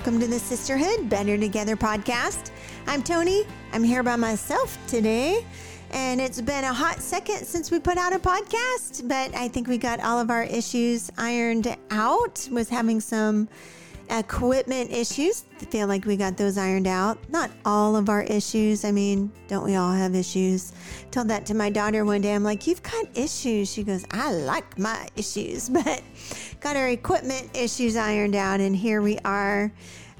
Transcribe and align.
welcome 0.00 0.18
to 0.18 0.26
the 0.26 0.38
Sisterhood 0.38 1.10
Better 1.10 1.36
Together 1.36 1.76
podcast. 1.76 2.52
I'm 2.86 3.02
Tony. 3.02 3.44
I'm 3.74 3.84
here 3.84 4.02
by 4.02 4.16
myself 4.16 4.78
today, 4.86 5.44
and 5.90 6.22
it's 6.22 6.40
been 6.40 6.64
a 6.64 6.72
hot 6.72 7.02
second 7.02 7.44
since 7.44 7.70
we 7.70 7.80
put 7.80 7.98
out 7.98 8.14
a 8.14 8.18
podcast, 8.18 9.06
but 9.06 9.34
I 9.34 9.48
think 9.48 9.68
we 9.68 9.76
got 9.76 10.00
all 10.00 10.18
of 10.18 10.30
our 10.30 10.44
issues 10.44 11.10
ironed 11.18 11.76
out. 11.90 12.48
Was 12.50 12.70
having 12.70 13.02
some 13.02 13.46
equipment 14.10 14.90
issues. 14.92 15.44
I 15.60 15.64
feel 15.66 15.86
like 15.86 16.04
we 16.04 16.16
got 16.16 16.36
those 16.36 16.58
ironed 16.58 16.86
out. 16.86 17.18
Not 17.30 17.50
all 17.64 17.96
of 17.96 18.08
our 18.08 18.22
issues. 18.22 18.84
I 18.84 18.90
mean, 18.90 19.30
don't 19.48 19.64
we 19.64 19.76
all 19.76 19.92
have 19.92 20.14
issues? 20.14 20.72
Told 21.10 21.28
that 21.28 21.46
to 21.46 21.54
my 21.54 21.70
daughter 21.70 22.04
one 22.04 22.20
day. 22.20 22.34
I'm 22.34 22.44
like, 22.44 22.66
You've 22.66 22.82
got 22.82 23.06
issues. 23.14 23.72
She 23.72 23.82
goes, 23.82 24.04
I 24.10 24.32
like 24.32 24.78
my 24.78 25.08
issues, 25.16 25.68
but 25.68 26.02
got 26.60 26.76
our 26.76 26.88
equipment 26.88 27.56
issues 27.56 27.96
ironed 27.96 28.34
out. 28.34 28.60
And 28.60 28.74
here 28.74 29.00
we 29.00 29.18
are. 29.18 29.72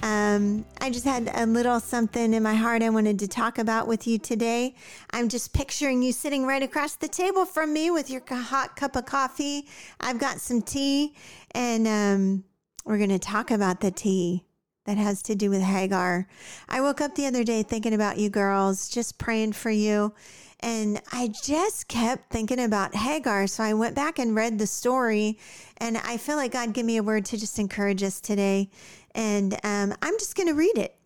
Um, 0.03 0.65
I 0.81 0.89
just 0.91 1.05
had 1.05 1.31
a 1.35 1.45
little 1.45 1.79
something 1.79 2.33
in 2.33 2.43
my 2.43 2.55
heart 2.55 2.83
I 2.83 2.89
wanted 2.89 3.19
to 3.19 3.29
talk 3.29 3.59
about 3.59 3.87
with 3.87 4.07
you 4.07 4.19
today. 4.19 4.75
I'm 5.11 5.29
just 5.29 5.53
picturing 5.53 6.03
you 6.03 6.13
sitting 6.13 6.47
right 6.47 6.63
across 6.63 6.97
the 6.97 7.09
table 7.09 7.45
from 7.45 7.73
me 7.73 7.91
with 7.91 8.09
your 8.09 8.23
hot 8.27 8.77
cup 8.77 8.97
of 8.97 9.05
coffee. 9.05 9.67
I've 10.01 10.19
got 10.19 10.41
some 10.41 10.63
tea, 10.63 11.15
and 11.51 11.87
um, 11.87 12.45
we're 12.85 12.99
going 12.99 13.11
to 13.11 13.19
talk 13.19 13.51
about 13.51 13.81
the 13.81 13.91
tea 13.91 14.45
that 14.87 14.97
has 14.97 15.23
to 15.23 15.35
do 15.35 15.51
with 15.51 15.63
Hagar. 15.63 16.27
I 16.69 16.81
woke 16.81 17.01
up 17.01 17.15
the 17.15 17.27
other 17.27 17.45
day 17.45 17.63
thinking 17.63 17.95
about 17.95 18.19
you 18.19 18.31
girls, 18.31 18.89
just 18.89 19.19
praying 19.19 19.53
for 19.53 19.71
you. 19.71 20.15
And 20.61 21.01
I 21.13 21.29
just 21.43 21.89
kept 21.89 22.31
thinking 22.31 22.61
about 22.61 22.95
Hagar. 22.95 23.47
So 23.47 23.63
I 23.63 23.75
went 23.75 23.95
back 23.95 24.19
and 24.19 24.35
read 24.35 24.59
the 24.59 24.67
story. 24.67 25.39
And 25.79 25.97
I 25.99 26.17
feel 26.17 26.37
like 26.37 26.53
God 26.53 26.75
gave 26.75 26.85
me 26.85 26.97
a 26.99 27.03
word 27.03 27.25
to 27.27 27.39
just 27.39 27.59
encourage 27.59 28.03
us 28.03 28.21
today. 28.21 28.71
And 29.15 29.55
um, 29.65 29.95
I'm 30.03 30.19
just 30.19 30.37
going 30.37 30.49
to 30.49 30.55
read 30.55 30.77
it. 30.77 30.97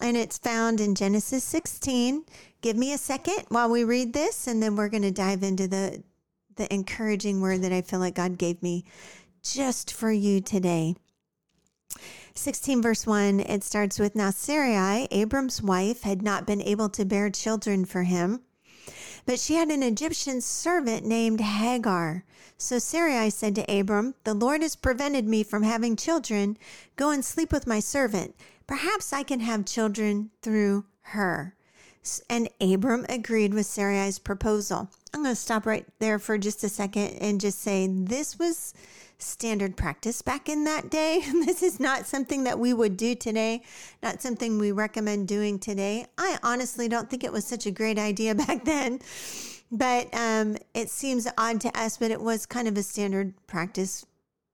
And 0.00 0.16
it's 0.16 0.38
found 0.38 0.80
in 0.80 0.94
Genesis 0.94 1.44
16. 1.44 2.24
Give 2.60 2.76
me 2.76 2.92
a 2.92 2.98
second 2.98 3.44
while 3.48 3.70
we 3.70 3.84
read 3.84 4.12
this, 4.12 4.46
and 4.46 4.62
then 4.62 4.76
we're 4.76 4.88
going 4.88 5.02
to 5.02 5.12
dive 5.12 5.42
into 5.42 5.68
the, 5.68 6.02
the 6.56 6.72
encouraging 6.72 7.40
word 7.40 7.62
that 7.62 7.72
I 7.72 7.82
feel 7.82 8.00
like 8.00 8.14
God 8.14 8.38
gave 8.38 8.62
me 8.62 8.84
just 9.42 9.92
for 9.92 10.10
you 10.10 10.40
today. 10.40 10.94
16 12.34 12.82
verse 12.82 13.06
1 13.06 13.40
it 13.40 13.62
starts 13.62 13.98
with 13.98 14.14
now 14.14 14.30
sarai 14.30 15.06
abram's 15.10 15.62
wife 15.62 16.02
had 16.02 16.22
not 16.22 16.46
been 16.46 16.62
able 16.62 16.88
to 16.88 17.04
bear 17.04 17.30
children 17.30 17.84
for 17.84 18.04
him 18.04 18.40
but 19.24 19.38
she 19.38 19.54
had 19.54 19.70
an 19.70 19.82
Egyptian 19.82 20.40
servant 20.40 21.06
named 21.06 21.40
Hagar. 21.40 22.24
So 22.58 22.78
Sarai 22.78 23.30
said 23.30 23.54
to 23.54 23.80
Abram, 23.80 24.14
The 24.24 24.34
Lord 24.34 24.62
has 24.62 24.76
prevented 24.76 25.26
me 25.26 25.42
from 25.42 25.62
having 25.62 25.96
children. 25.96 26.58
Go 26.96 27.10
and 27.10 27.24
sleep 27.24 27.52
with 27.52 27.66
my 27.66 27.80
servant. 27.80 28.34
Perhaps 28.66 29.12
I 29.12 29.22
can 29.22 29.40
have 29.40 29.64
children 29.64 30.30
through 30.42 30.86
her. 31.02 31.54
And 32.28 32.48
Abram 32.60 33.06
agreed 33.08 33.54
with 33.54 33.66
Sarai's 33.66 34.18
proposal. 34.18 34.90
I'm 35.14 35.22
going 35.22 35.34
to 35.34 35.40
stop 35.40 35.66
right 35.66 35.86
there 36.00 36.18
for 36.18 36.36
just 36.36 36.64
a 36.64 36.68
second 36.68 37.16
and 37.20 37.40
just 37.40 37.60
say 37.60 37.86
this 37.88 38.38
was 38.38 38.74
standard 39.22 39.76
practice 39.76 40.22
back 40.22 40.48
in 40.48 40.64
that 40.64 40.90
day. 40.90 41.22
this 41.44 41.62
is 41.62 41.80
not 41.80 42.06
something 42.06 42.44
that 42.44 42.58
we 42.58 42.72
would 42.72 42.96
do 42.96 43.14
today, 43.14 43.62
not 44.02 44.20
something 44.20 44.58
we 44.58 44.72
recommend 44.72 45.28
doing 45.28 45.58
today. 45.58 46.06
I 46.18 46.38
honestly 46.42 46.88
don't 46.88 47.08
think 47.08 47.24
it 47.24 47.32
was 47.32 47.46
such 47.46 47.66
a 47.66 47.70
great 47.70 47.98
idea 47.98 48.34
back 48.46 48.64
then, 48.64 49.00
but 49.70 50.08
um, 50.14 50.56
it 50.74 50.90
seems 50.90 51.28
odd 51.38 51.60
to 51.62 51.78
us, 51.78 51.96
but 51.96 52.10
it 52.10 52.20
was 52.20 52.46
kind 52.46 52.68
of 52.68 52.76
a 52.76 52.82
standard 52.82 53.34
practice 53.46 54.04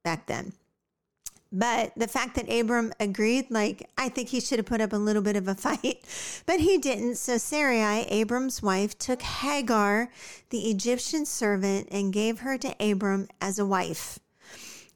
back 0.05 0.27
then. 0.27 0.53
But 1.51 1.93
the 1.97 2.09
fact 2.09 2.35
that 2.35 2.53
Abram 2.53 2.93
agreed, 3.01 3.51
like, 3.51 3.89
I 3.97 4.11
think 4.11 4.29
he 4.29 4.41
should 4.41 4.59
have 4.59 4.67
put 4.67 4.83
up 4.83 4.93
a 4.93 4.97
little 4.97 5.23
bit 5.23 5.37
of 5.37 5.49
a 5.49 5.55
fight, 5.67 6.05
but 6.45 6.61
he 6.61 6.77
didn't. 6.79 7.17
So 7.17 7.39
Sarai, 7.39 8.03
Abram's 8.09 8.63
wife, 8.63 8.99
took 8.99 9.23
Hagar, 9.23 10.11
the 10.51 10.71
Egyptian 10.71 11.25
servant, 11.25 11.89
and 11.91 12.13
gave 12.13 12.41
her 12.41 12.59
to 12.59 12.75
Abram 12.79 13.29
as 13.41 13.59
a 13.59 13.67
wife. 13.67 14.19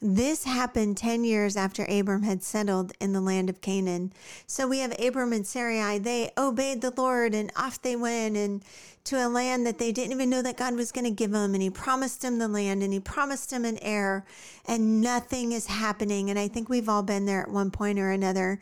This 0.04 0.42
happened 0.42 0.96
10 0.96 1.22
years 1.22 1.56
after 1.56 1.84
Abram 1.84 2.24
had 2.24 2.42
settled 2.42 2.92
in 3.00 3.12
the 3.12 3.20
land 3.20 3.48
of 3.48 3.60
Canaan. 3.60 4.12
So 4.48 4.66
we 4.66 4.80
have 4.80 4.92
Abram 4.98 5.32
and 5.32 5.46
Sarai. 5.46 6.00
They 6.00 6.32
obeyed 6.36 6.80
the 6.80 6.92
Lord 6.96 7.36
and 7.36 7.52
off 7.54 7.80
they 7.80 7.94
went 7.94 8.36
and 8.36 8.64
to 9.04 9.24
a 9.24 9.28
land 9.28 9.64
that 9.64 9.78
they 9.78 9.92
didn't 9.92 10.10
even 10.10 10.28
know 10.28 10.42
that 10.42 10.56
God 10.56 10.74
was 10.74 10.90
going 10.90 11.04
to 11.04 11.12
give 11.12 11.30
them. 11.30 11.54
And 11.54 11.62
he 11.62 11.70
promised 11.70 12.22
them 12.22 12.38
the 12.38 12.48
land 12.48 12.82
and 12.82 12.92
he 12.92 12.98
promised 12.98 13.50
them 13.50 13.64
an 13.64 13.78
heir 13.80 14.24
and 14.66 15.00
nothing 15.00 15.52
is 15.52 15.66
happening. 15.66 16.30
And 16.30 16.38
I 16.38 16.48
think 16.48 16.68
we've 16.68 16.88
all 16.88 17.04
been 17.04 17.24
there 17.24 17.42
at 17.42 17.52
one 17.52 17.70
point 17.70 18.00
or 18.00 18.10
another 18.10 18.60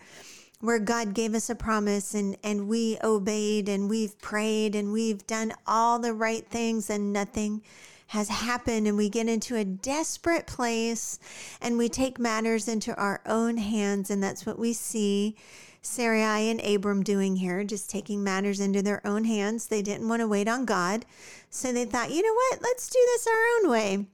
where 0.61 0.79
God 0.79 1.15
gave 1.15 1.35
us 1.35 1.49
a 1.49 1.55
promise 1.55 2.13
and, 2.13 2.37
and 2.45 2.69
we 2.69 2.99
obeyed 3.03 3.67
and 3.67 3.89
we've 3.89 4.19
prayed 4.21 4.75
and 4.75 4.93
we've 4.93 5.27
done 5.27 5.55
all 5.67 5.99
the 5.99 6.13
right 6.13 6.47
things 6.47 6.91
and 6.91 7.15
nothing 7.15 7.63
has 8.11 8.29
happened 8.29 8.89
and 8.89 8.97
we 8.97 9.09
get 9.09 9.29
into 9.29 9.55
a 9.55 9.65
desperate 9.65 10.45
place 10.45 11.21
and 11.61 11.79
we 11.79 11.89
take 11.89 12.19
matters 12.19 12.67
into 12.67 12.93
our 12.97 13.21
own 13.25 13.57
hands. 13.57 14.11
And 14.11 14.21
that's 14.21 14.45
what 14.45 14.59
we 14.59 14.73
see 14.73 15.37
Sarai 15.81 16.51
and 16.51 16.61
Abram 16.61 17.05
doing 17.05 17.37
here, 17.37 17.63
just 17.63 17.89
taking 17.89 18.25
matters 18.25 18.59
into 18.59 18.83
their 18.83 19.01
own 19.07 19.27
hands. 19.27 19.69
They 19.69 19.81
didn't 19.81 20.09
want 20.09 20.23
to 20.23 20.27
wait 20.27 20.49
on 20.49 20.65
God. 20.65 21.07
So 21.51 21.73
they 21.73 21.85
thought, 21.85 22.11
you 22.11 22.21
know 22.21 22.35
what? 22.35 22.63
Let's 22.63 22.91
do 22.91 22.99
this 23.13 23.29
our 23.29 23.33
own 23.33 23.71
way. 23.71 24.07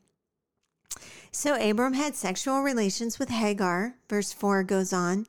So 1.31 1.55
Abram 1.55 1.95
had 1.95 2.15
sexual 2.15 2.61
relations 2.61 3.19
with 3.19 3.31
Hagar. 3.31 3.95
Verse 4.11 4.31
4 4.31 4.63
goes 4.65 4.93
on. 4.93 5.27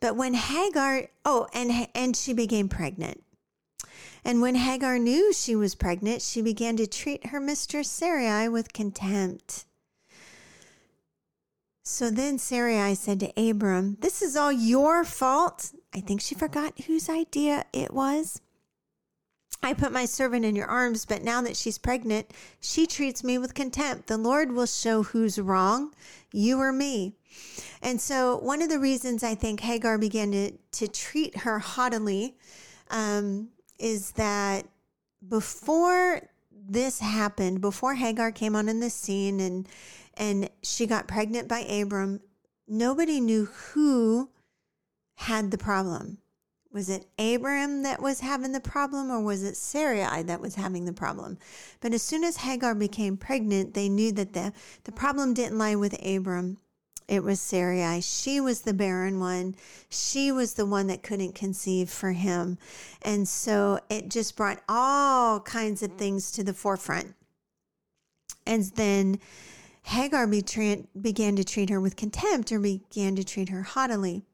But 0.00 0.16
when 0.16 0.34
Hagar, 0.34 1.06
oh, 1.24 1.46
and 1.54 1.86
and 1.94 2.16
she 2.16 2.32
became 2.32 2.68
pregnant. 2.68 3.22
And 4.24 4.40
when 4.40 4.54
Hagar 4.54 4.98
knew 4.98 5.32
she 5.32 5.56
was 5.56 5.74
pregnant, 5.74 6.22
she 6.22 6.42
began 6.42 6.76
to 6.76 6.86
treat 6.86 7.28
her 7.28 7.40
mistress 7.40 7.90
Sarai 7.90 8.48
with 8.48 8.72
contempt. 8.72 9.64
So 11.82 12.10
then 12.10 12.38
Sarai 12.38 12.94
said 12.94 13.20
to 13.20 13.32
Abram, 13.50 13.96
This 14.00 14.20
is 14.20 14.36
all 14.36 14.52
your 14.52 15.04
fault. 15.04 15.72
I 15.94 16.00
think 16.00 16.20
she 16.20 16.34
forgot 16.34 16.80
whose 16.80 17.08
idea 17.08 17.64
it 17.72 17.94
was. 17.94 18.42
I 19.62 19.72
put 19.72 19.90
my 19.90 20.04
servant 20.04 20.44
in 20.44 20.54
your 20.54 20.66
arms, 20.66 21.04
but 21.04 21.22
now 21.22 21.40
that 21.42 21.56
she's 21.56 21.78
pregnant, 21.78 22.30
she 22.60 22.86
treats 22.86 23.24
me 23.24 23.38
with 23.38 23.54
contempt. 23.54 24.06
The 24.06 24.18
Lord 24.18 24.52
will 24.52 24.66
show 24.66 25.02
who's 25.02 25.38
wrong, 25.38 25.94
you 26.30 26.60
or 26.60 26.72
me. 26.72 27.14
And 27.82 28.00
so, 28.00 28.36
one 28.36 28.62
of 28.62 28.68
the 28.68 28.78
reasons 28.78 29.24
I 29.24 29.34
think 29.34 29.60
Hagar 29.60 29.98
began 29.98 30.30
to, 30.32 30.52
to 30.72 30.88
treat 30.88 31.38
her 31.38 31.58
haughtily 31.58 32.36
um, 32.90 33.48
is 33.78 34.12
that 34.12 34.66
before 35.26 36.22
this 36.50 37.00
happened, 37.00 37.60
before 37.60 37.94
Hagar 37.94 38.32
came 38.32 38.54
on 38.54 38.68
in 38.68 38.80
the 38.80 38.90
scene 38.90 39.40
and 39.40 39.68
and 40.14 40.50
she 40.62 40.86
got 40.86 41.06
pregnant 41.06 41.46
by 41.46 41.60
Abram, 41.60 42.20
nobody 42.66 43.20
knew 43.20 43.46
who 43.46 44.30
had 45.14 45.50
the 45.50 45.58
problem. 45.58 46.18
Was 46.72 46.90
it 46.90 47.06
Abram 47.18 47.82
that 47.82 48.02
was 48.02 48.20
having 48.20 48.52
the 48.52 48.60
problem, 48.60 49.10
or 49.10 49.22
was 49.22 49.42
it 49.42 49.56
Sarai 49.56 50.22
that 50.24 50.40
was 50.40 50.56
having 50.56 50.84
the 50.84 50.92
problem? 50.92 51.38
But 51.80 51.94
as 51.94 52.02
soon 52.02 52.24
as 52.24 52.38
Hagar 52.38 52.74
became 52.74 53.16
pregnant, 53.16 53.74
they 53.74 53.88
knew 53.88 54.12
that 54.12 54.34
the, 54.34 54.52
the 54.84 54.92
problem 54.92 55.34
didn't 55.34 55.58
lie 55.58 55.76
with 55.76 55.94
Abram. 56.04 56.58
It 57.08 57.24
was 57.24 57.40
Sarai. 57.40 58.02
She 58.02 58.38
was 58.38 58.60
the 58.60 58.74
barren 58.74 59.18
one. 59.18 59.54
She 59.88 60.30
was 60.30 60.54
the 60.54 60.66
one 60.66 60.88
that 60.88 61.02
couldn't 61.02 61.34
conceive 61.34 61.88
for 61.88 62.12
him. 62.12 62.58
And 63.00 63.26
so 63.26 63.80
it 63.88 64.10
just 64.10 64.36
brought 64.36 64.62
all 64.68 65.40
kinds 65.40 65.82
of 65.82 65.92
things 65.92 66.30
to 66.32 66.44
the 66.44 66.52
forefront. 66.52 67.14
And 68.46 68.64
then 68.76 69.20
Hagar 69.84 70.26
began 70.26 71.36
to 71.36 71.44
treat 71.44 71.70
her 71.70 71.80
with 71.80 71.96
contempt 71.96 72.52
or 72.52 72.58
began 72.58 73.16
to 73.16 73.24
treat 73.24 73.48
her 73.48 73.62
haughtily. 73.62 74.24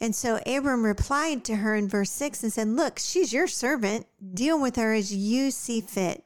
And 0.00 0.14
so 0.14 0.38
Abram 0.46 0.84
replied 0.84 1.44
to 1.44 1.56
her 1.56 1.74
in 1.74 1.88
verse 1.88 2.10
6 2.10 2.44
and 2.44 2.52
said, 2.52 2.68
Look, 2.68 3.00
she's 3.00 3.32
your 3.32 3.48
servant. 3.48 4.06
Deal 4.34 4.60
with 4.60 4.76
her 4.76 4.92
as 4.92 5.12
you 5.12 5.50
see 5.50 5.80
fit. 5.80 6.22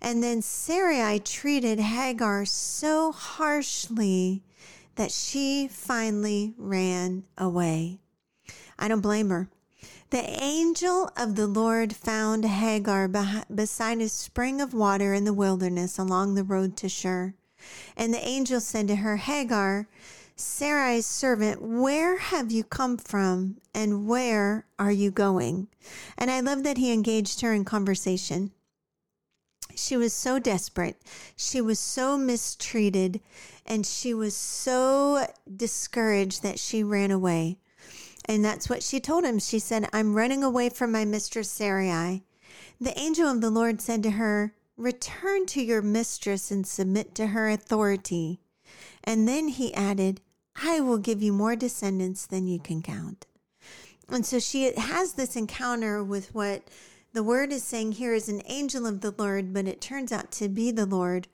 And 0.00 0.22
then 0.22 0.40
Sarai 0.40 1.18
treated 1.18 1.78
Hagar 1.78 2.46
so 2.46 3.12
harshly 3.12 4.44
that 5.00 5.10
she 5.10 5.66
finally 5.66 6.52
ran 6.58 7.24
away. 7.38 7.98
I 8.78 8.86
don't 8.86 9.00
blame 9.00 9.30
her. 9.30 9.48
The 10.10 10.28
angel 10.42 11.10
of 11.16 11.36
the 11.36 11.46
Lord 11.46 11.96
found 11.96 12.44
Hagar 12.44 13.08
beside 13.08 14.02
a 14.02 14.10
spring 14.10 14.60
of 14.60 14.74
water 14.74 15.14
in 15.14 15.24
the 15.24 15.32
wilderness 15.32 15.96
along 15.96 16.34
the 16.34 16.44
road 16.44 16.76
to 16.76 16.90
Shur. 16.90 17.32
And 17.96 18.12
the 18.12 18.22
angel 18.22 18.60
said 18.60 18.88
to 18.88 18.96
her, 18.96 19.16
Hagar, 19.16 19.88
Sarai's 20.36 21.06
servant, 21.06 21.62
where 21.62 22.18
have 22.18 22.52
you 22.52 22.62
come 22.62 22.98
from 22.98 23.56
and 23.74 24.06
where 24.06 24.66
are 24.78 24.92
you 24.92 25.10
going? 25.10 25.68
And 26.18 26.30
I 26.30 26.40
love 26.40 26.62
that 26.64 26.76
he 26.76 26.92
engaged 26.92 27.40
her 27.40 27.54
in 27.54 27.64
conversation. 27.64 28.50
She 29.80 29.96
was 29.96 30.12
so 30.12 30.38
desperate. 30.38 31.00
She 31.36 31.60
was 31.60 31.78
so 31.78 32.18
mistreated 32.18 33.20
and 33.64 33.86
she 33.86 34.12
was 34.12 34.36
so 34.36 35.26
discouraged 35.56 36.42
that 36.42 36.58
she 36.58 36.84
ran 36.84 37.10
away. 37.10 37.58
And 38.26 38.44
that's 38.44 38.68
what 38.68 38.82
she 38.82 39.00
told 39.00 39.24
him. 39.24 39.38
She 39.38 39.58
said, 39.58 39.88
I'm 39.92 40.14
running 40.14 40.44
away 40.44 40.68
from 40.68 40.92
my 40.92 41.04
mistress 41.04 41.50
Sarai. 41.50 42.22
The 42.80 42.98
angel 42.98 43.28
of 43.28 43.40
the 43.40 43.50
Lord 43.50 43.80
said 43.80 44.02
to 44.04 44.12
her, 44.12 44.54
Return 44.76 45.46
to 45.46 45.62
your 45.62 45.82
mistress 45.82 46.50
and 46.50 46.66
submit 46.66 47.14
to 47.14 47.28
her 47.28 47.48
authority. 47.48 48.40
And 49.02 49.26
then 49.26 49.48
he 49.48 49.74
added, 49.74 50.20
I 50.62 50.80
will 50.80 50.98
give 50.98 51.22
you 51.22 51.32
more 51.32 51.56
descendants 51.56 52.26
than 52.26 52.46
you 52.46 52.58
can 52.58 52.82
count. 52.82 53.26
And 54.08 54.26
so 54.26 54.38
she 54.38 54.72
has 54.74 55.14
this 55.14 55.36
encounter 55.36 56.02
with 56.02 56.34
what 56.34 56.62
the 57.12 57.22
word 57.22 57.52
is 57.52 57.62
saying 57.62 57.92
here 57.92 58.14
is 58.14 58.28
an 58.28 58.42
angel 58.46 58.86
of 58.86 59.00
the 59.00 59.14
Lord, 59.16 59.52
but 59.52 59.66
it 59.66 59.80
turns 59.80 60.12
out 60.12 60.30
to 60.32 60.48
be 60.48 60.70
the 60.70 60.86
Lord. 60.86 61.28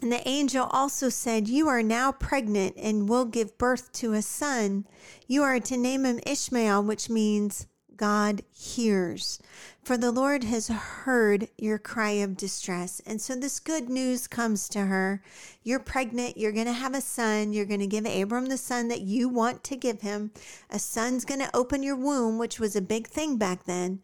And 0.00 0.10
the 0.12 0.26
angel 0.28 0.66
also 0.70 1.08
said, 1.08 1.48
You 1.48 1.68
are 1.68 1.82
now 1.82 2.12
pregnant 2.12 2.74
and 2.76 3.08
will 3.08 3.24
give 3.24 3.58
birth 3.58 3.92
to 3.94 4.12
a 4.12 4.22
son. 4.22 4.86
You 5.26 5.42
are 5.42 5.60
to 5.60 5.76
name 5.76 6.04
him 6.04 6.20
Ishmael, 6.26 6.82
which 6.84 7.08
means 7.08 7.67
God 7.98 8.42
hears. 8.50 9.38
For 9.82 9.98
the 9.98 10.10
Lord 10.10 10.44
has 10.44 10.68
heard 10.68 11.48
your 11.58 11.78
cry 11.78 12.12
of 12.12 12.36
distress. 12.36 13.00
And 13.04 13.20
so 13.20 13.34
this 13.34 13.60
good 13.60 13.90
news 13.90 14.26
comes 14.26 14.68
to 14.70 14.86
her. 14.86 15.22
You're 15.62 15.80
pregnant. 15.80 16.38
You're 16.38 16.52
going 16.52 16.66
to 16.66 16.72
have 16.72 16.94
a 16.94 17.00
son. 17.00 17.52
You're 17.52 17.66
going 17.66 17.80
to 17.80 17.86
give 17.86 18.06
Abram 18.06 18.46
the 18.46 18.56
son 18.56 18.88
that 18.88 19.02
you 19.02 19.28
want 19.28 19.62
to 19.64 19.76
give 19.76 20.00
him. 20.00 20.30
A 20.70 20.78
son's 20.78 21.26
going 21.26 21.40
to 21.40 21.54
open 21.54 21.82
your 21.82 21.96
womb, 21.96 22.38
which 22.38 22.58
was 22.58 22.74
a 22.74 22.80
big 22.80 23.06
thing 23.06 23.36
back 23.36 23.64
then. 23.64 24.00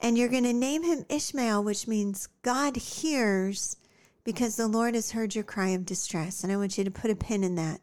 And 0.00 0.16
you're 0.16 0.28
going 0.28 0.44
to 0.44 0.52
name 0.52 0.82
him 0.82 1.04
Ishmael, 1.08 1.62
which 1.62 1.86
means 1.86 2.28
God 2.42 2.76
hears 2.76 3.76
because 4.24 4.56
the 4.56 4.68
Lord 4.68 4.94
has 4.94 5.12
heard 5.12 5.34
your 5.34 5.44
cry 5.44 5.68
of 5.70 5.86
distress. 5.86 6.42
And 6.42 6.52
I 6.52 6.56
want 6.56 6.78
you 6.78 6.84
to 6.84 6.90
put 6.90 7.10
a 7.10 7.16
pin 7.16 7.44
in 7.44 7.54
that. 7.56 7.80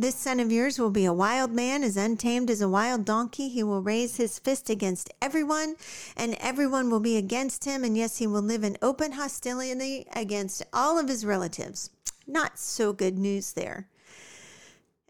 This 0.00 0.14
son 0.14 0.38
of 0.38 0.52
yours 0.52 0.78
will 0.78 0.92
be 0.92 1.06
a 1.06 1.12
wild 1.12 1.50
man, 1.50 1.82
as 1.82 1.96
untamed 1.96 2.50
as 2.50 2.60
a 2.60 2.68
wild 2.68 3.04
donkey. 3.04 3.48
He 3.48 3.64
will 3.64 3.82
raise 3.82 4.16
his 4.16 4.38
fist 4.38 4.70
against 4.70 5.12
everyone, 5.20 5.74
and 6.16 6.36
everyone 6.38 6.88
will 6.88 7.00
be 7.00 7.16
against 7.16 7.64
him. 7.64 7.82
And 7.82 7.96
yes, 7.96 8.18
he 8.18 8.26
will 8.28 8.40
live 8.40 8.62
in 8.62 8.78
open 8.80 9.10
hostility 9.10 10.06
against 10.12 10.62
all 10.72 11.00
of 11.00 11.08
his 11.08 11.26
relatives. 11.26 11.90
Not 12.28 12.60
so 12.60 12.92
good 12.92 13.18
news 13.18 13.54
there. 13.54 13.88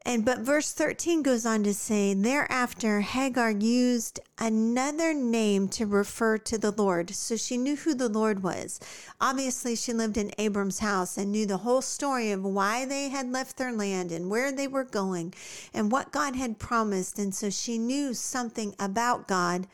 And 0.08 0.24
but 0.24 0.38
verse 0.38 0.72
13 0.72 1.22
goes 1.22 1.44
on 1.44 1.64
to 1.64 1.74
say, 1.74 2.14
thereafter 2.14 3.02
Hagar 3.02 3.50
used 3.50 4.20
another 4.38 5.12
name 5.12 5.68
to 5.68 5.84
refer 5.84 6.38
to 6.38 6.56
the 6.56 6.70
Lord. 6.70 7.10
So 7.10 7.36
she 7.36 7.58
knew 7.58 7.76
who 7.76 7.92
the 7.92 8.08
Lord 8.08 8.42
was. 8.42 8.80
Obviously, 9.20 9.76
she 9.76 9.92
lived 9.92 10.16
in 10.16 10.32
Abram's 10.38 10.78
house 10.78 11.18
and 11.18 11.30
knew 11.30 11.44
the 11.44 11.58
whole 11.58 11.82
story 11.82 12.30
of 12.30 12.42
why 12.42 12.86
they 12.86 13.10
had 13.10 13.30
left 13.30 13.58
their 13.58 13.70
land 13.70 14.10
and 14.10 14.30
where 14.30 14.50
they 14.50 14.66
were 14.66 14.82
going 14.82 15.34
and 15.74 15.92
what 15.92 16.10
God 16.10 16.36
had 16.36 16.58
promised. 16.58 17.18
And 17.18 17.34
so 17.34 17.50
she 17.50 17.76
knew 17.76 18.14
something 18.14 18.74
about 18.78 19.28
God 19.28 19.66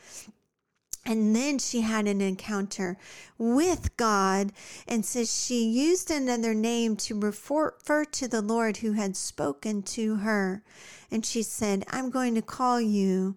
and 1.05 1.35
then 1.35 1.59
she 1.59 1.81
had 1.81 2.07
an 2.07 2.19
encounter 2.19 2.97
with 3.37 3.95
God 3.95 4.51
and 4.87 5.05
says 5.05 5.45
she 5.45 5.63
used 5.63 6.09
another 6.09 6.53
name 6.53 6.95
to 6.97 7.19
refer 7.19 8.05
to 8.05 8.27
the 8.27 8.41
Lord 8.41 8.77
who 8.77 8.93
had 8.93 9.15
spoken 9.15 9.83
to 9.83 10.15
her. 10.17 10.63
And 11.11 11.25
she 11.25 11.43
said, 11.43 11.85
I'm 11.89 12.09
going 12.09 12.33
to 12.35 12.41
call 12.41 12.81
you, 12.81 13.35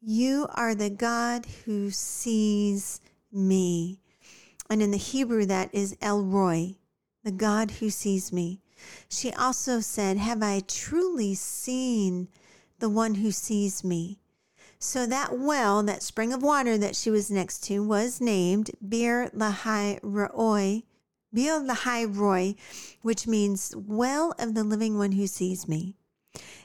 you 0.00 0.46
are 0.54 0.76
the 0.76 0.90
God 0.90 1.46
who 1.64 1.90
sees 1.90 3.00
me. 3.32 3.98
And 4.70 4.80
in 4.80 4.92
the 4.92 4.96
Hebrew, 4.96 5.44
that 5.46 5.74
is 5.74 5.96
El 6.00 6.22
Roi, 6.22 6.76
the 7.24 7.32
God 7.32 7.72
who 7.72 7.90
sees 7.90 8.32
me. 8.32 8.60
She 9.08 9.32
also 9.32 9.80
said, 9.80 10.18
Have 10.18 10.42
I 10.42 10.60
truly 10.60 11.34
seen 11.34 12.28
the 12.78 12.88
one 12.88 13.16
who 13.16 13.32
sees 13.32 13.82
me? 13.82 14.20
So 14.78 15.06
that 15.06 15.38
well, 15.38 15.82
that 15.82 16.02
spring 16.02 16.32
of 16.32 16.42
water 16.42 16.78
that 16.78 16.94
she 16.94 17.10
was 17.10 17.30
next 17.30 17.64
to, 17.64 17.82
was 17.82 18.20
named 18.20 18.70
Bir 18.86 19.28
Lahai 19.30 19.98
Roi, 20.02 20.84
Bir 21.32 21.60
Lahai 21.60 22.06
Roi, 22.06 22.54
which 23.02 23.26
means 23.26 23.74
well 23.76 24.34
of 24.38 24.54
the 24.54 24.62
living 24.62 24.96
one 24.96 25.12
who 25.12 25.26
sees 25.26 25.66
me. 25.66 25.94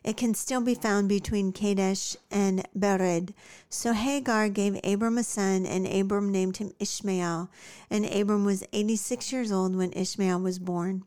It 0.03 0.17
can 0.17 0.35
still 0.35 0.61
be 0.61 0.75
found 0.75 1.09
between 1.09 1.53
Kadesh 1.53 2.15
and 2.29 2.67
Bered. 2.77 3.33
So 3.69 3.93
Hagar 3.93 4.49
gave 4.49 4.79
Abram 4.83 5.17
a 5.17 5.23
son, 5.23 5.65
and 5.65 5.87
Abram 5.87 6.31
named 6.31 6.57
him 6.57 6.73
Ishmael. 6.79 7.49
And 7.89 8.05
Abram 8.05 8.45
was 8.45 8.63
86 8.73 9.31
years 9.31 9.51
old 9.51 9.75
when 9.75 9.91
Ishmael 9.93 10.39
was 10.41 10.59
born. 10.59 11.05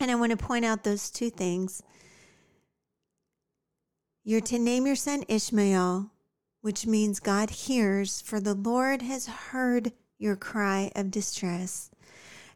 And 0.00 0.10
I 0.10 0.14
want 0.14 0.30
to 0.30 0.36
point 0.36 0.64
out 0.64 0.84
those 0.84 1.10
two 1.10 1.30
things. 1.30 1.82
You're 4.28 4.42
to 4.42 4.58
name 4.58 4.86
your 4.86 4.94
son 4.94 5.24
Ishmael, 5.26 6.10
which 6.60 6.86
means 6.86 7.18
God 7.18 7.48
hears, 7.48 8.20
for 8.20 8.40
the 8.40 8.52
Lord 8.52 9.00
has 9.00 9.26
heard 9.26 9.92
your 10.18 10.36
cry 10.36 10.92
of 10.94 11.10
distress. 11.10 11.90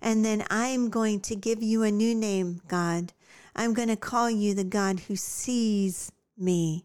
And 0.03 0.23
then 0.23 0.45
I'm 0.51 0.91
going 0.91 1.21
to 1.21 1.35
give 1.35 1.63
you 1.63 1.83
a 1.83 1.91
new 1.91 2.15
name, 2.15 2.61
God. 2.69 3.15
I'm 3.57 3.73
going 3.73 3.89
to 3.89 3.97
call 3.97 4.29
you 4.29 4.53
the 4.53 4.65
God 4.65 5.01
who 5.01 5.17
sees 5.17 6.13
me. 6.37 6.85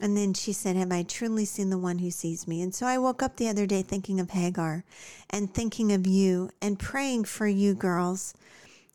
And 0.00 0.16
then 0.16 0.34
she 0.34 0.52
said, 0.52 0.74
Have 0.74 0.90
I 0.90 1.04
truly 1.04 1.44
seen 1.44 1.70
the 1.70 1.78
one 1.78 1.98
who 2.00 2.10
sees 2.10 2.48
me? 2.48 2.60
And 2.62 2.74
so 2.74 2.84
I 2.84 2.98
woke 2.98 3.22
up 3.22 3.36
the 3.36 3.48
other 3.48 3.64
day 3.64 3.82
thinking 3.82 4.18
of 4.18 4.30
Hagar 4.30 4.82
and 5.30 5.54
thinking 5.54 5.92
of 5.92 6.04
you 6.04 6.50
and 6.60 6.80
praying 6.80 7.26
for 7.26 7.46
you 7.46 7.74
girls. 7.74 8.34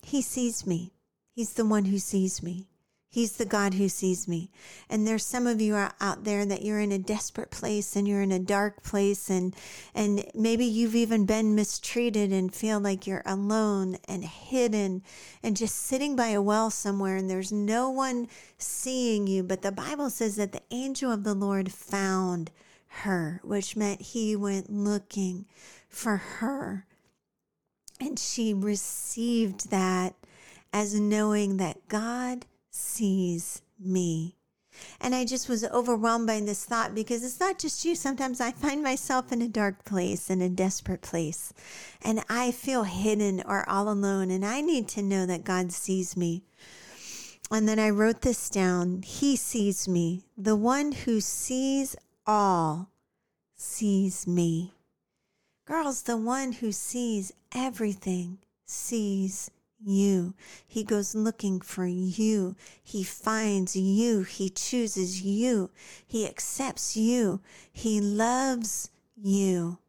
He 0.01 0.22
sees 0.22 0.68
me. 0.68 0.92
He's 1.33 1.54
the 1.54 1.66
one 1.66 1.86
who 1.86 2.00
sees 2.00 2.44
me. 2.44 2.68
He's 3.13 3.33
the 3.33 3.45
God 3.45 3.73
who 3.73 3.89
sees 3.89 4.25
me. 4.25 4.51
And 4.89 5.05
there's 5.05 5.25
some 5.25 5.45
of 5.45 5.59
you 5.59 5.75
out 5.75 6.23
there 6.23 6.45
that 6.45 6.61
you're 6.61 6.79
in 6.79 6.93
a 6.93 6.97
desperate 6.97 7.51
place 7.51 7.97
and 7.97 8.07
you're 8.07 8.21
in 8.21 8.31
a 8.31 8.39
dark 8.39 8.83
place 8.83 9.29
and 9.29 9.53
and 9.93 10.25
maybe 10.33 10.63
you've 10.63 10.95
even 10.95 11.25
been 11.25 11.53
mistreated 11.53 12.31
and 12.31 12.55
feel 12.55 12.79
like 12.79 13.05
you're 13.05 13.21
alone 13.25 13.97
and 14.07 14.23
hidden 14.23 15.03
and 15.43 15.57
just 15.57 15.75
sitting 15.75 16.15
by 16.15 16.29
a 16.29 16.41
well 16.41 16.69
somewhere 16.69 17.17
and 17.17 17.29
there's 17.29 17.51
no 17.51 17.89
one 17.89 18.29
seeing 18.57 19.27
you, 19.27 19.43
but 19.43 19.61
the 19.61 19.73
Bible 19.73 20.09
says 20.09 20.37
that 20.37 20.53
the 20.53 20.63
angel 20.71 21.11
of 21.11 21.25
the 21.25 21.33
Lord 21.35 21.69
found 21.69 22.49
her, 22.87 23.41
which 23.43 23.75
meant 23.75 24.01
he 24.01 24.37
went 24.37 24.71
looking 24.71 25.45
for 25.89 26.15
her. 26.15 26.85
And 27.99 28.18
she 28.18 28.53
received 28.53 29.69
that 29.69 30.15
as 30.71 30.97
knowing 30.97 31.57
that 31.57 31.89
God 31.89 32.45
sees 32.71 33.61
me. 33.80 34.35
And 34.99 35.13
I 35.13 35.25
just 35.25 35.49
was 35.49 35.66
overwhelmed 35.66 36.28
by 36.28 36.40
this 36.40 36.63
thought 36.63 36.95
because 36.95 37.23
it's 37.23 37.40
not 37.40 37.59
just 37.59 37.83
you. 37.83 37.94
Sometimes 37.94 38.40
I 38.40 38.51
find 38.51 38.81
myself 38.81 39.31
in 39.31 39.42
a 39.42 39.47
dark 39.47 39.83
place, 39.83 40.30
in 40.30 40.42
a 40.42 40.49
desperate 40.49 41.01
place, 41.01 41.54
and 42.01 42.23
I 42.30 42.51
feel 42.51 42.83
hidden 42.83 43.44
or 43.45 43.68
all 43.69 43.90
alone. 43.90 44.31
And 44.31 44.45
I 44.45 44.61
need 44.61 44.87
to 44.90 45.04
know 45.04 45.25
that 45.25 45.44
God 45.44 45.71
sees 45.71 46.16
me. 46.16 46.44
And 47.51 47.68
then 47.68 47.80
I 47.80 47.90
wrote 47.90 48.21
this 48.21 48.49
down 48.49 49.01
He 49.01 49.35
sees 49.35 49.87
me. 49.87 50.23
The 50.37 50.56
one 50.56 50.94
who 50.94 51.19
sees 51.19 51.95
all 52.25 52.90
sees 53.56 54.25
me. 54.25 54.71
Girls, 55.66 56.04
the 56.04 56.18
one 56.18 56.54
who 56.54 56.71
sees 56.71 57.33
everything 57.54 58.40
sees 58.66 59.51
you. 59.83 60.33
He 60.68 60.83
goes 60.83 61.16
looking 61.16 61.61
for 61.61 61.85
you. 61.85 62.56
He 62.83 63.04
finds 63.04 63.76
you. 63.76 64.23
He 64.23 64.50
chooses 64.50 65.21
you. 65.21 65.69
He 66.06 66.28
accepts 66.28 66.95
you. 66.95 67.42
He 67.71 68.02
loves 68.02 68.90
you. 69.21 69.80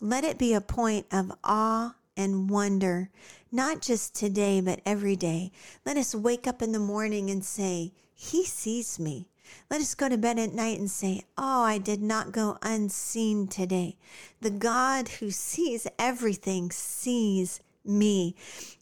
Let 0.00 0.24
it 0.24 0.38
be 0.38 0.54
a 0.54 0.60
point 0.60 1.06
of 1.12 1.32
awe 1.44 1.94
and 2.16 2.50
wonder, 2.50 3.10
not 3.52 3.82
just 3.82 4.14
today, 4.14 4.60
but 4.60 4.80
every 4.84 5.16
day. 5.16 5.52
Let 5.84 5.96
us 5.96 6.14
wake 6.14 6.46
up 6.46 6.62
in 6.62 6.72
the 6.72 6.78
morning 6.78 7.30
and 7.30 7.44
say, 7.44 7.92
He 8.14 8.44
sees 8.44 8.98
me. 8.98 9.28
Let 9.70 9.80
us 9.80 9.94
go 9.94 10.08
to 10.08 10.18
bed 10.18 10.38
at 10.38 10.54
night 10.54 10.78
and 10.78 10.90
say, 10.90 11.22
Oh, 11.36 11.62
I 11.62 11.78
did 11.78 12.02
not 12.02 12.32
go 12.32 12.58
unseen 12.62 13.46
today. 13.46 13.96
The 14.40 14.50
God 14.50 15.08
who 15.08 15.30
sees 15.30 15.86
everything 15.98 16.70
sees 16.70 17.60
me. 17.84 18.34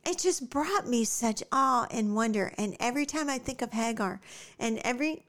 It 0.04 0.18
just 0.18 0.50
brought 0.50 0.86
me 0.88 1.04
such 1.04 1.42
awe 1.52 1.86
and 1.90 2.14
wonder. 2.14 2.52
And 2.58 2.76
every 2.80 3.06
time 3.06 3.28
I 3.28 3.38
think 3.38 3.62
of 3.62 3.72
Hagar, 3.72 4.20
and 4.58 4.78
every 4.84 5.24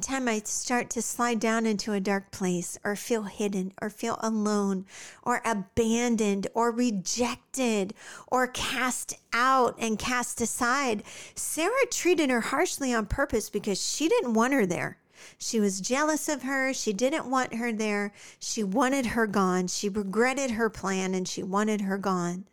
time 0.00 0.26
I 0.26 0.40
start 0.40 0.90
to 0.90 1.02
slide 1.02 1.38
down 1.38 1.66
into 1.66 1.92
a 1.92 2.00
dark 2.00 2.32
place, 2.32 2.78
or 2.84 2.96
feel 2.96 3.24
hidden, 3.24 3.72
or 3.80 3.90
feel 3.90 4.18
alone, 4.20 4.86
or 5.22 5.40
abandoned, 5.44 6.48
or 6.54 6.70
rejected, 6.72 7.94
or 8.26 8.48
cast 8.48 9.16
out 9.32 9.76
and 9.78 9.98
cast 9.98 10.40
aside, 10.40 11.04
Sarah 11.34 11.86
treated 11.90 12.30
her 12.30 12.40
harshly 12.40 12.92
on 12.92 13.06
purpose 13.06 13.50
because 13.50 13.80
she 13.80 14.08
didn't 14.08 14.34
want 14.34 14.52
her 14.52 14.66
there. 14.66 14.98
She 15.38 15.60
was 15.60 15.80
jealous 15.80 16.28
of 16.28 16.42
her. 16.42 16.74
She 16.74 16.92
didn't 16.92 17.30
want 17.30 17.54
her 17.54 17.72
there. 17.72 18.12
She 18.38 18.64
wanted 18.64 19.06
her 19.06 19.26
gone. 19.26 19.68
She 19.68 19.88
regretted 19.88 20.52
her 20.52 20.68
plan 20.68 21.14
and 21.14 21.26
she 21.26 21.42
wanted 21.42 21.82
her 21.82 21.98
gone. 21.98 22.44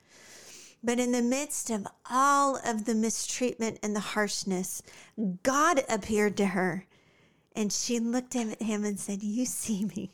But 0.84 1.00
in 1.00 1.12
the 1.12 1.22
midst 1.22 1.70
of 1.70 1.88
all 2.10 2.58
of 2.66 2.86
the 2.86 2.96
mistreatment 2.96 3.80
and 3.84 3.96
the 3.96 4.00
harshness, 4.00 4.82
God 5.44 5.84
appeared 5.88 6.38
to 6.38 6.48
her 6.48 6.86
And 7.56 7.72
she 7.72 8.00
looked 8.00 8.36
at 8.36 8.62
him 8.62 8.84
and 8.86 9.00
said, 9.00 9.22
You 9.22 9.46
see 9.46 9.86
me 9.86 10.12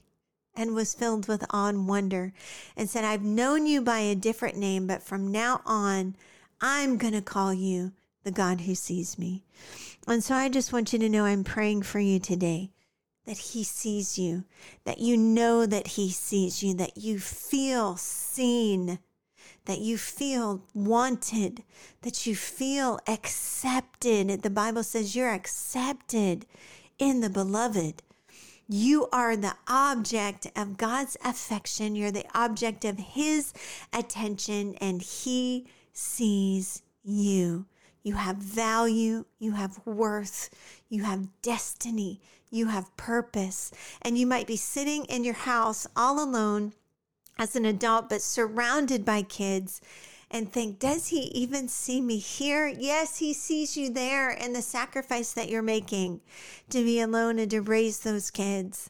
and 0.55 0.73
was 0.73 0.95
filled 0.95 1.27
with 1.27 1.45
awe 1.51 1.67
and 1.67 1.87
wonder 1.87 2.33
and 2.75 2.89
said, 2.89 3.05
I've 3.05 3.23
known 3.23 3.67
you 3.67 3.81
by 3.81 3.99
a 3.99 4.15
different 4.15 4.57
name, 4.57 4.87
but 4.87 5.03
from 5.03 5.31
now 5.31 5.61
on, 5.65 6.15
I'm 6.59 6.97
going 6.97 7.13
to 7.13 7.21
call 7.21 7.53
you 7.53 7.93
the 8.23 8.31
God 8.31 8.61
who 8.61 8.75
sees 8.75 9.19
me. 9.19 9.43
And 10.07 10.23
so 10.23 10.35
I 10.35 10.49
just 10.49 10.73
want 10.73 10.91
you 10.91 10.99
to 10.99 11.09
know 11.09 11.25
I'm 11.25 11.43
praying 11.43 11.83
for 11.83 11.99
you 11.99 12.19
today 12.19 12.71
that 13.25 13.37
He 13.37 13.63
sees 13.63 14.17
you, 14.17 14.45
that 14.85 14.99
you 14.99 15.15
know 15.15 15.65
that 15.65 15.87
He 15.87 16.09
sees 16.09 16.63
you, 16.63 16.73
that 16.75 16.97
you 16.97 17.19
feel 17.19 17.97
seen, 17.97 18.99
that 19.67 19.79
you 19.79 19.97
feel 19.97 20.63
wanted, 20.73 21.61
that 22.01 22.25
you 22.25 22.35
feel 22.35 22.99
accepted. 23.05 24.41
The 24.41 24.49
Bible 24.49 24.83
says 24.83 25.15
you're 25.15 25.33
accepted 25.33 26.45
in 26.97 27.19
the 27.19 27.29
beloved. 27.29 28.01
You 28.69 29.07
are 29.11 29.35
the 29.35 29.55
object 29.67 30.47
of 30.55 30.77
God's 30.77 31.15
affection. 31.23 31.95
You're 31.95 32.11
the 32.11 32.25
object 32.33 32.85
of 32.85 32.97
His 32.97 33.53
attention, 33.93 34.75
and 34.81 35.01
He 35.01 35.67
sees 35.93 36.81
you. 37.03 37.65
You 38.03 38.15
have 38.15 38.37
value, 38.37 39.25
you 39.37 39.51
have 39.51 39.79
worth, 39.85 40.49
you 40.87 41.03
have 41.03 41.27
destiny, 41.41 42.21
you 42.49 42.67
have 42.67 42.95
purpose. 42.95 43.71
And 44.01 44.17
you 44.17 44.25
might 44.25 44.47
be 44.47 44.55
sitting 44.55 45.03
in 45.05 45.25
your 45.25 45.33
house 45.33 45.85
all 45.93 46.23
alone 46.23 46.73
as 47.37 47.55
an 47.55 47.65
adult, 47.65 48.09
but 48.09 48.21
surrounded 48.21 49.05
by 49.05 49.21
kids 49.21 49.81
and 50.29 50.51
think, 50.51 50.79
does 50.79 51.07
he 51.07 51.21
even 51.33 51.67
see 51.67 52.01
me 52.01 52.17
here? 52.17 52.67
Yes, 52.67 53.17
he 53.17 53.33
sees 53.33 53.77
you 53.77 53.89
there 53.89 54.29
and 54.29 54.55
the 54.55 54.61
sacrifice 54.61 55.31
that 55.33 55.49
you're 55.49 55.61
making 55.61 56.21
to 56.69 56.83
be 56.83 56.99
alone 56.99 57.39
and 57.39 57.49
to 57.51 57.61
raise 57.61 57.99
those 57.99 58.29
kids. 58.29 58.89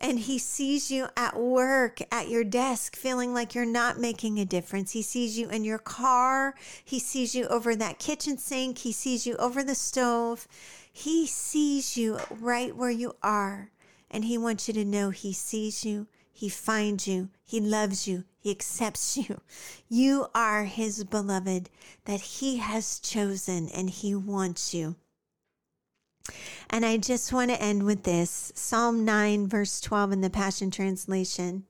And 0.00 0.18
he 0.18 0.38
sees 0.38 0.90
you 0.90 1.08
at 1.16 1.36
work, 1.36 2.00
at 2.12 2.28
your 2.28 2.44
desk, 2.44 2.94
feeling 2.94 3.32
like 3.32 3.54
you're 3.54 3.64
not 3.64 3.98
making 3.98 4.38
a 4.38 4.44
difference. 4.44 4.92
He 4.92 5.02
sees 5.02 5.38
you 5.38 5.48
in 5.48 5.64
your 5.64 5.78
car. 5.78 6.54
He 6.84 6.98
sees 6.98 7.34
you 7.34 7.46
over 7.46 7.74
that 7.74 7.98
kitchen 7.98 8.36
sink. 8.36 8.78
He 8.78 8.92
sees 8.92 9.26
you 9.26 9.34
over 9.36 9.62
the 9.62 9.74
stove. 9.74 10.46
He 10.92 11.26
sees 11.26 11.96
you 11.96 12.18
right 12.30 12.76
where 12.76 12.90
you 12.90 13.16
are. 13.22 13.70
And 14.10 14.24
he 14.24 14.36
wants 14.36 14.68
you 14.68 14.74
to 14.74 14.84
know 14.84 15.10
he 15.10 15.32
sees 15.32 15.84
you 15.84 16.06
he 16.36 16.48
finds 16.48 17.06
you. 17.06 17.28
He 17.44 17.60
loves 17.60 18.08
you. 18.08 18.24
He 18.40 18.50
accepts 18.50 19.16
you. 19.16 19.40
You 19.88 20.26
are 20.34 20.64
His 20.64 21.04
beloved 21.04 21.70
that 22.06 22.20
He 22.20 22.56
has 22.56 22.98
chosen 22.98 23.68
and 23.68 23.88
He 23.88 24.16
wants 24.16 24.74
you. 24.74 24.96
And 26.68 26.84
I 26.84 26.96
just 26.96 27.32
want 27.32 27.52
to 27.52 27.62
end 27.62 27.84
with 27.84 28.02
this 28.02 28.52
Psalm 28.56 29.04
9, 29.04 29.46
verse 29.46 29.80
12 29.80 30.12
in 30.12 30.20
the 30.22 30.30
Passion 30.30 30.72
Translation. 30.72 31.66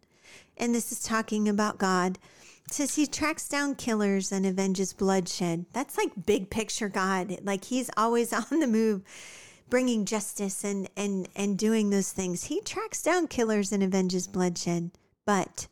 And 0.56 0.74
this 0.74 0.90
is 0.90 1.02
talking 1.02 1.46
about 1.46 1.76
God. 1.76 2.18
It 2.64 2.72
says 2.72 2.94
he 2.94 3.06
tracks 3.06 3.46
down 3.46 3.74
killers 3.74 4.32
and 4.32 4.46
avenges 4.46 4.94
bloodshed. 4.94 5.66
That's 5.74 5.98
like 5.98 6.24
big 6.24 6.48
picture 6.48 6.88
God. 6.88 7.36
Like 7.42 7.66
he's 7.66 7.90
always 7.98 8.32
on 8.50 8.60
the 8.60 8.66
move 8.66 9.02
bringing 9.74 10.04
justice 10.04 10.62
and, 10.62 10.88
and, 10.96 11.26
and 11.34 11.58
doing 11.58 11.90
those 11.90 12.12
things. 12.12 12.44
He 12.44 12.60
tracks 12.60 13.02
down 13.02 13.26
killers 13.26 13.72
and 13.72 13.82
avenges 13.82 14.28
bloodshed, 14.28 14.92
but 15.26 15.66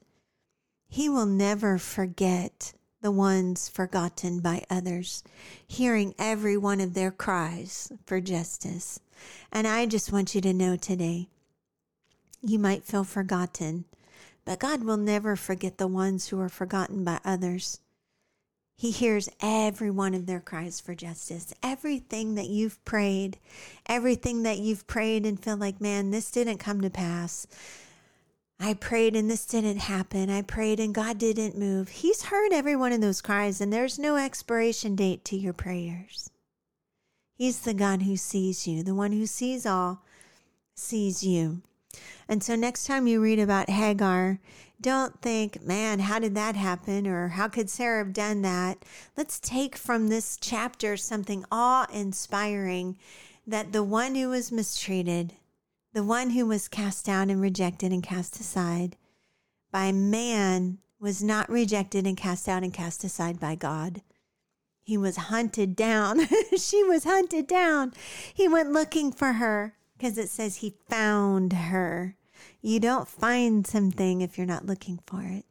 he 0.88 1.08
will 1.08 1.24
never 1.24 1.78
forget 1.78 2.72
the 3.00 3.12
ones 3.12 3.68
forgotten 3.68 4.40
by 4.40 4.64
others, 4.68 5.22
hearing 5.64 6.16
every 6.18 6.56
one 6.56 6.80
of 6.80 6.94
their 6.94 7.12
cries 7.12 7.92
for 8.04 8.20
justice. 8.20 8.98
And 9.52 9.68
I 9.68 9.86
just 9.86 10.10
want 10.10 10.34
you 10.34 10.40
to 10.40 10.52
know 10.52 10.74
today, 10.74 11.28
you 12.42 12.58
might 12.58 12.82
feel 12.82 13.04
forgotten, 13.04 13.84
but 14.44 14.58
God 14.58 14.82
will 14.82 14.96
never 14.96 15.36
forget 15.36 15.78
the 15.78 15.86
ones 15.86 16.26
who 16.26 16.40
are 16.40 16.48
forgotten 16.48 17.04
by 17.04 17.20
others. 17.24 17.78
He 18.82 18.90
hears 18.90 19.28
every 19.40 19.92
one 19.92 20.12
of 20.12 20.26
their 20.26 20.40
cries 20.40 20.80
for 20.80 20.92
justice. 20.92 21.54
Everything 21.62 22.34
that 22.34 22.48
you've 22.48 22.84
prayed, 22.84 23.38
everything 23.86 24.42
that 24.42 24.58
you've 24.58 24.88
prayed 24.88 25.24
and 25.24 25.38
feel 25.38 25.56
like, 25.56 25.80
man, 25.80 26.10
this 26.10 26.32
didn't 26.32 26.58
come 26.58 26.80
to 26.80 26.90
pass. 26.90 27.46
I 28.58 28.74
prayed 28.74 29.14
and 29.14 29.30
this 29.30 29.46
didn't 29.46 29.76
happen. 29.76 30.30
I 30.30 30.42
prayed 30.42 30.80
and 30.80 30.92
God 30.92 31.16
didn't 31.16 31.56
move. 31.56 31.90
He's 31.90 32.24
heard 32.24 32.52
every 32.52 32.74
one 32.74 32.90
of 32.90 33.00
those 33.00 33.20
cries, 33.20 33.60
and 33.60 33.72
there's 33.72 34.00
no 34.00 34.16
expiration 34.16 34.96
date 34.96 35.24
to 35.26 35.36
your 35.36 35.52
prayers. 35.52 36.30
He's 37.36 37.60
the 37.60 37.74
God 37.74 38.02
who 38.02 38.16
sees 38.16 38.66
you, 38.66 38.82
the 38.82 38.96
one 38.96 39.12
who 39.12 39.26
sees 39.26 39.64
all, 39.64 40.02
sees 40.74 41.22
you. 41.22 41.62
And 42.28 42.42
so 42.42 42.56
next 42.56 42.88
time 42.88 43.06
you 43.06 43.22
read 43.22 43.38
about 43.38 43.70
Hagar, 43.70 44.40
don't 44.82 45.20
think, 45.22 45.62
man, 45.62 46.00
how 46.00 46.18
did 46.18 46.34
that 46.34 46.56
happen? 46.56 47.06
Or 47.06 47.28
how 47.28 47.48
could 47.48 47.70
Sarah 47.70 48.04
have 48.04 48.12
done 48.12 48.42
that? 48.42 48.84
Let's 49.16 49.40
take 49.40 49.76
from 49.76 50.08
this 50.08 50.36
chapter 50.40 50.96
something 50.96 51.44
awe 51.50 51.86
inspiring 51.92 52.98
that 53.46 53.72
the 53.72 53.82
one 53.82 54.14
who 54.14 54.28
was 54.28 54.52
mistreated, 54.52 55.34
the 55.92 56.04
one 56.04 56.30
who 56.30 56.46
was 56.46 56.68
cast 56.68 57.06
down 57.06 57.30
and 57.30 57.40
rejected 57.40 57.92
and 57.92 58.02
cast 58.02 58.38
aside 58.40 58.96
by 59.70 59.92
man, 59.92 60.78
was 61.00 61.22
not 61.22 61.48
rejected 61.48 62.06
and 62.06 62.16
cast 62.16 62.48
out 62.48 62.62
and 62.62 62.74
cast 62.74 63.02
aside 63.02 63.40
by 63.40 63.54
God. 63.54 64.02
He 64.82 64.96
was 64.96 65.16
hunted 65.16 65.74
down. 65.76 66.20
she 66.56 66.82
was 66.84 67.04
hunted 67.04 67.46
down. 67.46 67.92
He 68.34 68.48
went 68.48 68.72
looking 68.72 69.12
for 69.12 69.34
her 69.34 69.74
because 69.96 70.18
it 70.18 70.28
says 70.28 70.56
he 70.56 70.74
found 70.88 71.52
her. 71.52 72.16
You 72.60 72.80
don't 72.80 73.08
find 73.08 73.66
something 73.66 74.20
if 74.20 74.36
you're 74.36 74.46
not 74.46 74.66
looking 74.66 75.00
for 75.06 75.22
it. 75.22 75.44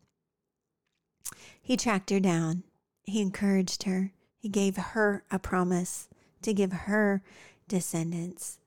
He 1.62 1.78
tracked 1.78 2.10
her 2.10 2.20
down. 2.20 2.64
He 3.04 3.22
encouraged 3.22 3.84
her. 3.84 4.12
He 4.38 4.50
gave 4.50 4.78
her 4.78 5.24
a 5.30 5.40
promise 5.40 6.10
to 6.42 6.54
give 6.54 6.72
her 6.72 7.22
descendants. 7.68 8.60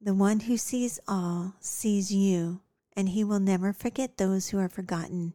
The 0.00 0.14
one 0.14 0.40
who 0.40 0.56
sees 0.56 1.00
all 1.08 1.54
sees 1.58 2.12
you, 2.12 2.60
and 2.96 3.08
he 3.08 3.24
will 3.24 3.40
never 3.40 3.72
forget 3.72 4.16
those 4.16 4.48
who 4.48 4.58
are 4.58 4.68
forgotten, 4.68 5.32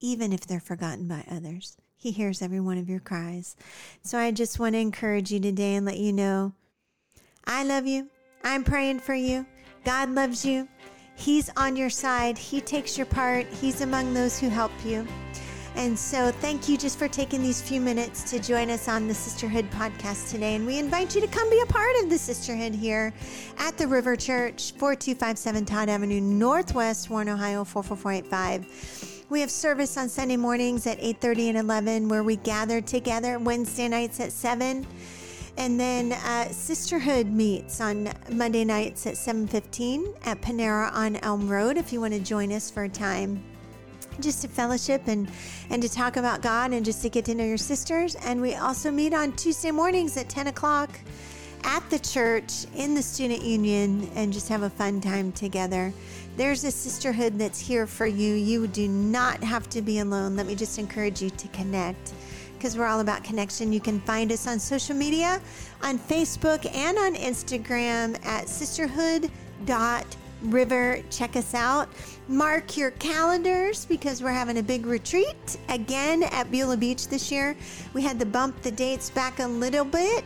even 0.00 0.32
if 0.32 0.40
they're 0.40 0.60
forgotten 0.60 1.06
by 1.06 1.24
others. 1.30 1.76
He 1.96 2.10
hears 2.10 2.42
every 2.42 2.58
one 2.58 2.78
of 2.78 2.88
your 2.88 2.98
cries. 2.98 3.54
So 4.02 4.18
I 4.18 4.32
just 4.32 4.58
want 4.58 4.74
to 4.74 4.80
encourage 4.80 5.30
you 5.30 5.38
today 5.38 5.76
and 5.76 5.86
let 5.86 5.98
you 5.98 6.12
know 6.12 6.54
I 7.44 7.64
love 7.64 7.86
you. 7.86 8.08
I'm 8.44 8.64
praying 8.64 9.00
for 9.00 9.14
you. 9.14 9.46
God 9.84 10.10
loves 10.10 10.44
you. 10.44 10.68
He's 11.14 11.50
on 11.56 11.76
your 11.76 11.90
side. 11.90 12.38
He 12.38 12.60
takes 12.60 12.96
your 12.96 13.06
part. 13.06 13.46
He's 13.46 13.80
among 13.80 14.14
those 14.14 14.38
who 14.38 14.48
help 14.48 14.72
you. 14.84 15.06
And 15.74 15.98
so, 15.98 16.30
thank 16.30 16.68
you 16.68 16.76
just 16.76 16.98
for 16.98 17.08
taking 17.08 17.42
these 17.42 17.62
few 17.62 17.80
minutes 17.80 18.30
to 18.30 18.38
join 18.38 18.68
us 18.68 18.88
on 18.88 19.08
the 19.08 19.14
Sisterhood 19.14 19.70
podcast 19.70 20.30
today. 20.30 20.54
And 20.54 20.66
we 20.66 20.78
invite 20.78 21.14
you 21.14 21.22
to 21.22 21.26
come 21.26 21.48
be 21.48 21.60
a 21.60 21.66
part 21.66 21.96
of 22.02 22.10
the 22.10 22.18
Sisterhood 22.18 22.74
here 22.74 23.14
at 23.56 23.78
the 23.78 23.86
River 23.86 24.14
Church, 24.14 24.72
4257 24.72 25.64
Todd 25.64 25.88
Avenue, 25.88 26.20
Northwest, 26.20 27.08
Warren, 27.08 27.30
Ohio, 27.30 27.64
44485. 27.64 29.26
We 29.30 29.40
have 29.40 29.50
service 29.50 29.96
on 29.96 30.10
Sunday 30.10 30.36
mornings 30.36 30.86
at 30.86 31.00
8:30 31.00 31.48
and 31.48 31.58
11 31.58 32.08
where 32.10 32.22
we 32.22 32.36
gather 32.36 32.82
together 32.82 33.38
Wednesday 33.38 33.88
nights 33.88 34.20
at 34.20 34.30
7 34.30 34.86
and 35.56 35.78
then 35.78 36.12
uh, 36.12 36.48
Sisterhood 36.50 37.26
meets 37.26 37.80
on 37.80 38.12
Monday 38.30 38.64
nights 38.64 39.06
at 39.06 39.14
7:15 39.14 40.14
at 40.24 40.40
Panera 40.40 40.92
on 40.92 41.16
Elm 41.16 41.48
Road. 41.48 41.76
If 41.76 41.92
you 41.92 42.00
want 42.00 42.14
to 42.14 42.20
join 42.20 42.52
us 42.52 42.70
for 42.70 42.84
a 42.84 42.88
time, 42.88 43.42
just 44.20 44.42
to 44.42 44.48
fellowship 44.48 45.02
and 45.06 45.30
and 45.70 45.82
to 45.82 45.88
talk 45.88 46.16
about 46.16 46.42
God 46.42 46.72
and 46.72 46.84
just 46.84 47.02
to 47.02 47.08
get 47.08 47.24
to 47.26 47.34
know 47.34 47.44
your 47.44 47.58
sisters. 47.58 48.14
And 48.16 48.40
we 48.40 48.54
also 48.54 48.90
meet 48.90 49.14
on 49.14 49.32
Tuesday 49.32 49.70
mornings 49.70 50.16
at 50.16 50.28
10 50.28 50.48
o'clock 50.48 50.90
at 51.64 51.88
the 51.90 51.98
church 51.98 52.66
in 52.74 52.94
the 52.94 53.02
student 53.02 53.42
union 53.42 54.10
and 54.14 54.32
just 54.32 54.48
have 54.48 54.62
a 54.62 54.70
fun 54.70 55.00
time 55.00 55.32
together. 55.32 55.92
There's 56.36 56.64
a 56.64 56.70
sisterhood 56.70 57.38
that's 57.38 57.60
here 57.60 57.86
for 57.86 58.06
you. 58.06 58.34
You 58.34 58.66
do 58.66 58.88
not 58.88 59.42
have 59.44 59.68
to 59.70 59.82
be 59.82 59.98
alone. 59.98 60.34
Let 60.34 60.46
me 60.46 60.54
just 60.54 60.78
encourage 60.78 61.22
you 61.22 61.30
to 61.30 61.48
connect 61.48 62.14
because 62.62 62.78
we're 62.78 62.86
all 62.86 63.00
about 63.00 63.24
connection. 63.24 63.72
You 63.72 63.80
can 63.80 63.98
find 64.02 64.30
us 64.30 64.46
on 64.46 64.60
social 64.60 64.94
media, 64.94 65.40
on 65.82 65.98
Facebook 65.98 66.72
and 66.72 66.96
on 66.96 67.16
Instagram 67.16 68.24
at 68.24 68.48
sisterhood.river. 68.48 71.02
Check 71.10 71.34
us 71.34 71.54
out. 71.54 71.88
Mark 72.28 72.76
your 72.76 72.92
calendars 72.92 73.84
because 73.84 74.22
we're 74.22 74.30
having 74.30 74.58
a 74.58 74.62
big 74.62 74.86
retreat 74.86 75.58
again 75.70 76.22
at 76.22 76.52
Beulah 76.52 76.76
Beach 76.76 77.08
this 77.08 77.32
year. 77.32 77.56
We 77.94 78.02
had 78.02 78.20
to 78.20 78.26
bump 78.26 78.62
the 78.62 78.70
dates 78.70 79.10
back 79.10 79.40
a 79.40 79.48
little 79.48 79.84
bit. 79.84 80.24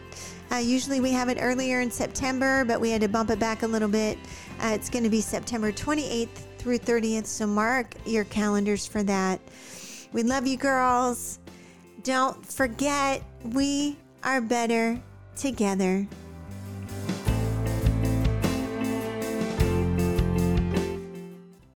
Uh, 0.52 0.56
usually 0.56 1.00
we 1.00 1.12
have 1.12 1.30
it 1.30 1.38
earlier 1.40 1.80
in 1.80 1.90
September, 1.90 2.66
but 2.66 2.78
we 2.78 2.90
had 2.90 3.00
to 3.00 3.08
bump 3.08 3.30
it 3.30 3.38
back 3.38 3.62
a 3.62 3.66
little 3.66 3.88
bit. 3.88 4.18
Uh, 4.60 4.72
it's 4.74 4.90
going 4.90 5.04
to 5.04 5.10
be 5.10 5.22
September 5.22 5.72
28th 5.72 6.28
through 6.58 6.80
30th, 6.80 7.24
so 7.24 7.46
mark 7.46 7.94
your 8.04 8.24
calendars 8.24 8.86
for 8.86 9.02
that. 9.04 9.40
We 10.12 10.22
love 10.22 10.46
you, 10.46 10.58
girls. 10.58 11.38
Don't 12.06 12.46
forget, 12.46 13.20
we 13.42 13.96
are 14.22 14.40
better 14.40 15.02
together. 15.34 16.06